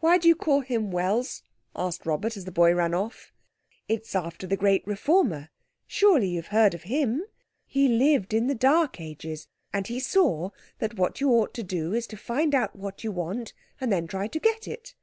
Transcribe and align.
"Why 0.00 0.18
do 0.18 0.28
you 0.28 0.34
call 0.36 0.60
him 0.60 0.90
'Wells'?" 0.92 1.42
asked 1.74 2.04
Robert, 2.04 2.36
as 2.36 2.44
the 2.44 2.52
boy 2.52 2.74
ran 2.74 2.92
off. 2.92 3.32
"It's 3.88 4.14
after 4.14 4.46
the 4.46 4.54
great 4.54 4.86
reformer—surely 4.86 6.28
you've 6.28 6.48
heard 6.48 6.74
of 6.74 6.82
him? 6.82 7.22
He 7.66 7.88
lived 7.88 8.34
in 8.34 8.48
the 8.48 8.54
dark 8.54 9.00
ages, 9.00 9.48
and 9.72 9.86
he 9.86 9.98
saw 9.98 10.50
that 10.78 10.98
what 10.98 11.22
you 11.22 11.30
ought 11.30 11.54
to 11.54 11.62
do 11.62 11.94
is 11.94 12.06
to 12.08 12.18
find 12.18 12.54
out 12.54 12.76
what 12.76 13.02
you 13.02 13.10
want 13.10 13.54
and 13.80 13.90
then 13.90 14.06
try 14.06 14.28
to 14.28 14.38
get 14.38 14.68
it. 14.68 14.94